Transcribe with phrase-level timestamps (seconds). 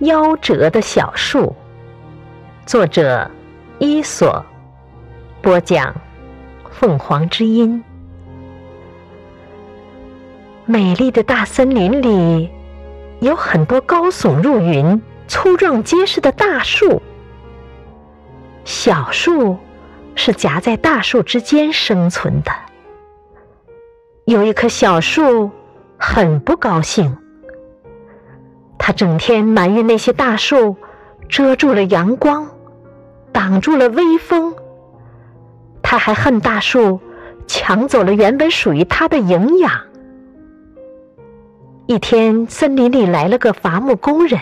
[0.00, 1.56] 夭折的小树，
[2.64, 3.28] 作者
[3.80, 4.44] 伊索，
[5.42, 5.92] 播讲
[6.70, 7.82] 凤凰之音。
[10.66, 12.48] 美丽的大森林里
[13.18, 17.02] 有很多高耸入云、粗壮结实的大树，
[18.64, 19.56] 小树
[20.14, 22.52] 是夹在大树之间生存的。
[24.26, 25.50] 有一棵小树
[25.96, 27.18] 很不高兴。
[28.88, 30.74] 他整天埋怨那些大树
[31.28, 32.48] 遮住了阳光，
[33.32, 34.54] 挡住了微风。
[35.82, 36.98] 他还恨大树
[37.46, 39.70] 抢走了原本属于他的营养。
[41.84, 44.40] 一天，森林里来了个伐木工人，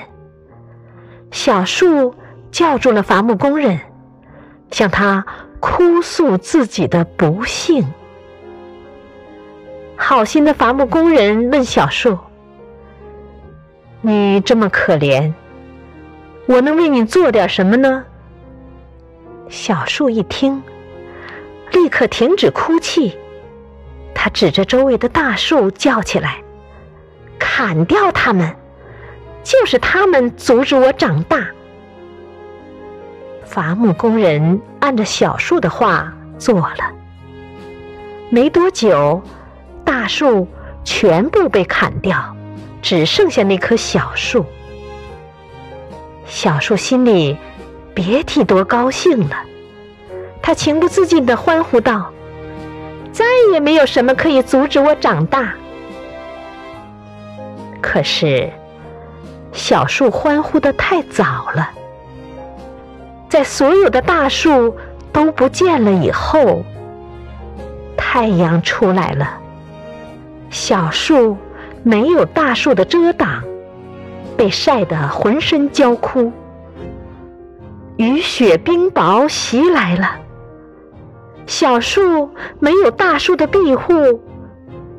[1.33, 2.15] 小树
[2.53, 3.81] 叫住了伐木工人，
[4.71, 5.27] 向他
[5.59, 7.85] 哭诉自己的不幸。
[9.97, 12.17] 好心的伐木工人问小树。
[14.09, 15.33] 你这么可怜，
[16.47, 18.05] 我能为你做点什么呢？
[19.49, 20.63] 小树一听，
[21.73, 23.19] 立刻停止哭泣，
[24.15, 26.41] 他指着周围的大树叫起来
[27.37, 28.55] ：“砍掉它们！
[29.43, 31.45] 就是他们阻止我长大。”
[33.43, 36.93] 伐木工人按着小树的话做了，
[38.31, 39.21] 没多久，
[39.85, 40.47] 大树
[40.85, 42.36] 全部被砍掉。
[42.87, 44.47] 只剩下那棵小树，
[46.25, 47.37] 小树心里
[47.93, 49.37] 别提多高兴了。
[50.41, 52.13] 他情不自禁地欢呼道
[53.11, 55.53] ：“再也没有什么可以阻止我长大。”
[57.83, 58.49] 可是，
[59.51, 61.69] 小树欢呼的太早了，
[63.29, 64.77] 在所有的大树
[65.13, 66.63] 都不见了以后，
[67.97, 69.29] 太阳出来了，
[70.51, 71.37] 小树。
[71.87, 73.45] 没有大树的遮挡，
[74.37, 76.33] 被晒得浑身焦枯。
[77.97, 80.17] 雨雪冰雹袭来了，
[81.47, 84.21] 小树没有大树的庇护，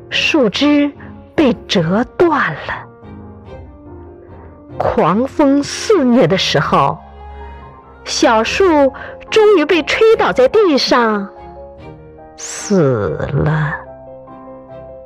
[0.08, 0.90] 树枝
[1.34, 2.86] 被折断了。
[4.78, 6.96] 狂风肆虐的时候，
[8.06, 8.64] 小树
[9.28, 11.28] 终于被吹倒在地上，
[12.38, 13.10] 死
[13.44, 13.74] 了。